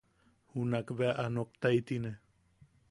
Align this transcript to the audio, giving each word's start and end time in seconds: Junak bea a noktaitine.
Junak 0.53 0.87
bea 0.97 1.13
a 1.23 1.27
noktaitine. 1.35 2.11